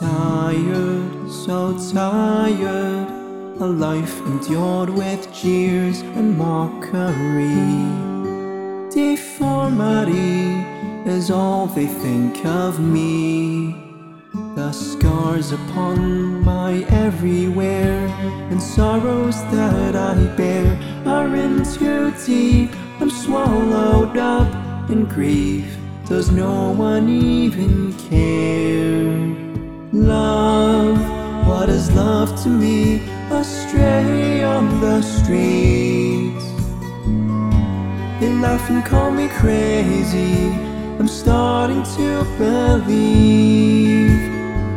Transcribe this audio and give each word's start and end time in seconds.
Tired, 0.00 1.30
so 1.30 1.76
tired. 1.92 3.06
A 3.60 3.66
life 3.66 4.18
endured 4.20 4.88
with 4.88 5.30
jeers 5.34 6.00
and 6.00 6.38
mockery. 6.38 7.44
Deformity 8.90 10.64
is 11.04 11.30
all 11.30 11.66
they 11.66 11.86
think 11.86 12.46
of 12.46 12.80
me. 12.80 13.76
The 14.54 14.72
scars 14.72 15.52
upon 15.52 16.40
my 16.44 16.82
everywhere 16.88 18.06
and 18.50 18.62
sorrows 18.62 19.36
that 19.52 19.94
I 19.94 20.14
bear 20.34 20.80
are 21.06 21.36
in 21.36 21.62
too 21.62 22.10
deep. 22.24 22.70
I'm 23.00 23.10
swallowed 23.10 24.16
up 24.16 24.88
in 24.88 25.04
grief. 25.04 25.76
Does 26.06 26.30
no 26.30 26.70
one 26.70 27.10
even 27.10 27.92
care? 28.08 29.39
Love, 29.92 31.00
what 31.48 31.68
is 31.68 31.90
love 31.96 32.40
to 32.44 32.48
me? 32.48 33.02
Astray 33.28 34.44
on 34.44 34.80
the 34.80 35.02
streets. 35.02 36.46
They 38.20 38.32
laugh 38.34 38.70
and 38.70 38.84
call 38.84 39.10
me 39.10 39.26
crazy. 39.26 40.52
I'm 41.00 41.08
starting 41.08 41.82
to 41.96 42.24
believe 42.38 44.12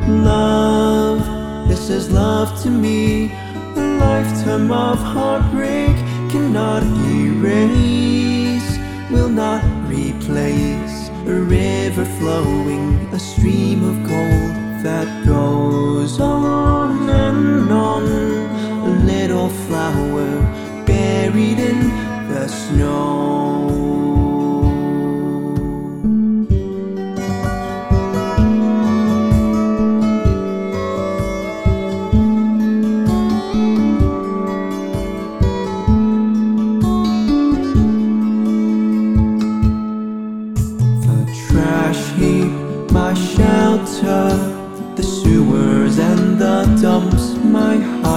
love. 0.10 1.68
This 1.68 1.92
is 1.92 2.10
love 2.10 2.60
to 2.64 2.72
me. 2.72 3.32
A 3.76 3.82
lifetime 4.00 4.72
of 4.72 4.98
heartbreak 4.98 5.96
cannot 6.32 6.82
erase, 7.12 8.80
will 9.12 9.30
not 9.30 9.64
replace 9.88 11.10
a 11.28 11.40
river 11.40 12.06
flowing, 12.18 12.96
a 13.14 13.20
stream 13.20 13.84
of 13.84 14.04
gold 14.10 14.63
that 14.84 15.26
goes 15.26 16.20
on 16.20 17.10
and 17.10 17.72
on. 17.72 18.04
A 18.04 19.06
little 19.06 19.50
flower 19.50 20.30
buried 20.86 21.60
in 21.60 21.90
the 22.28 22.48
snow. 22.50 23.33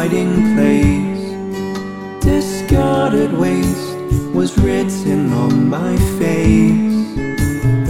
Hiding 0.06 0.54
place. 0.54 2.22
Discarded 2.22 3.32
waste 3.32 3.96
was 4.32 4.56
written 4.58 5.32
on 5.32 5.68
my 5.68 5.96
face. 6.18 7.14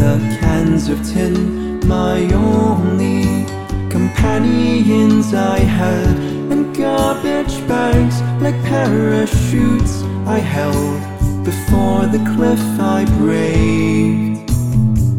The 0.00 0.38
cans 0.40 0.88
of 0.88 0.98
tin, 1.06 1.86
my 1.86 2.20
only 2.32 3.44
companions 3.90 5.34
I 5.34 5.58
had, 5.58 6.16
and 6.52 6.74
garbage 6.74 7.56
bags 7.68 8.22
like 8.40 8.58
parachutes 8.64 10.02
I 10.26 10.38
held 10.38 11.00
before 11.44 12.06
the 12.06 12.22
cliff 12.34 12.64
I 12.80 13.04
braved. 13.18 14.50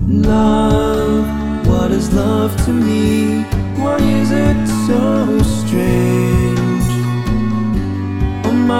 Love, 0.07 1.27
what 1.67 1.91
is 1.91 2.11
love 2.11 2.55
to 2.65 2.71
me? 2.71 3.43
Why 3.81 3.97
is 3.97 4.31
it 4.31 4.67
so 4.87 5.43
strange? 5.43 6.16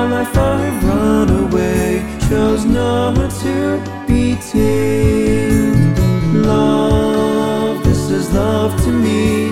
Life 0.09 0.37
I've 0.37 0.83
run 0.85 1.29
away, 1.29 2.01
chose 2.29 2.63
nowhere 2.63 3.29
to 3.43 4.05
be 4.07 4.35
tamed. 4.51 5.99
Love, 6.33 7.83
this 7.83 8.09
is 8.09 8.33
love 8.33 8.73
to 8.85 8.91
me. 8.91 9.49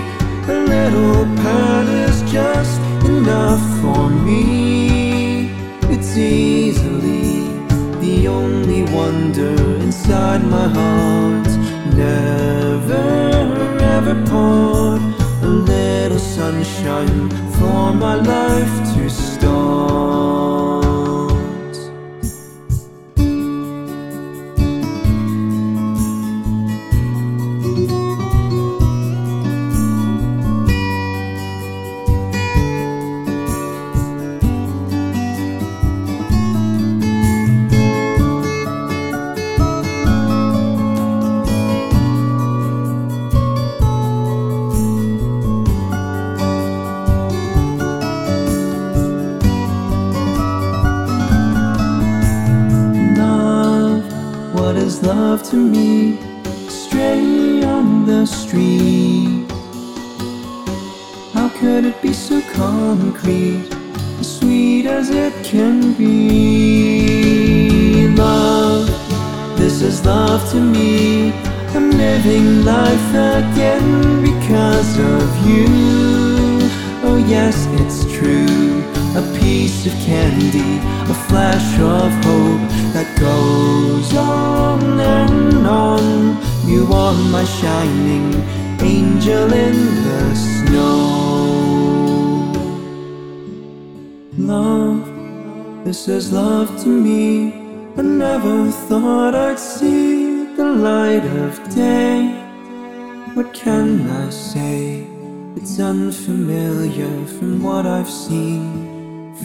A 0.47 0.57
little 0.73 1.25
pat 1.35 1.87
is 2.07 2.21
just 2.31 2.79
enough 3.03 3.61
for 3.81 4.09
me. 4.09 5.51
It's 5.93 6.15
easily 6.17 7.49
the 7.99 8.27
only 8.29 8.83
wonder 8.93 9.55
inside 9.81 10.41
my 10.45 10.67
heart. 10.69 11.49
Never 11.95 13.03
ever 13.97 14.15
poured 14.25 15.01
a 15.43 15.47
little 15.47 16.19
sunshine 16.19 17.29
for 17.57 17.93
my 17.93 18.15
life 18.15 18.95
to 18.95 19.09
start. 19.09 19.44
To 55.55 55.61
me? 55.61 56.17
Stray 56.67 57.63
on 57.63 58.05
the 58.05 58.25
street. 58.25 59.45
How 61.33 61.47
could 61.59 61.85
it 61.85 62.01
be 62.01 62.11
so 62.11 62.41
concrete, 62.51 63.63
as 64.19 64.37
sweet 64.39 64.85
as 64.85 65.09
it 65.09 65.33
can 65.45 65.93
be? 65.93 66.89
Love, 68.17 68.87
this 69.57 69.81
is 69.81 70.03
love 70.05 70.41
to 70.51 70.59
me. 70.59 71.31
I'm 71.75 71.89
living 71.89 72.65
life 72.65 73.09
again 73.39 74.23
because 74.29 74.91
of 74.99 75.47
you. 75.47 75.67
Oh, 77.07 77.17
yes, 77.35 77.55
it's 77.79 77.99
true. 78.17 78.64
A 79.25 79.39
piece 79.39 79.87
of 79.87 79.93
candy, 80.05 80.77
a 81.11 81.15
flash 81.27 81.79
of 81.79 82.11
hope 82.23 82.69
that 82.93 83.09
goes 83.19 84.15
on 84.15 84.99
and 84.99 85.65
on. 85.65 86.37
You 86.69 86.85
are 86.93 87.13
my 87.35 87.43
shining 87.43 88.27
angel 88.81 89.51
in 89.51 89.75
the 90.05 90.35
snow. 90.35 90.95
Love, 94.37 95.03
this 95.85 96.07
is 96.07 96.31
love 96.31 96.69
to 96.83 96.89
me. 96.89 97.53
I 97.97 98.03
never 98.03 98.69
thought 98.87 99.33
I'd 99.33 99.57
see 99.57 100.45
the 100.55 100.65
light 100.65 101.25
of 101.43 101.51
day. 101.73 102.27
What 103.33 103.53
can 103.55 104.07
I 104.07 104.29
say? 104.29 105.07
It's 105.55 105.79
unfamiliar 105.79 107.25
from 107.25 107.63
what 107.63 107.87
I've 107.87 108.09
seen. 108.09 108.94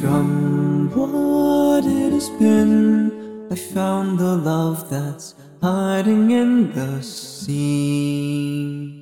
From 0.00 0.90
what 0.94 1.84
it 1.84 2.12
has 2.14 2.30
been, 2.30 3.12
I 3.50 3.54
found 3.54 4.18
the 4.18 4.34
love 4.34 4.88
that's 4.88 5.34
hiding 5.60 6.30
in 6.30 6.72
the 6.72 7.02
sea. 7.02 8.99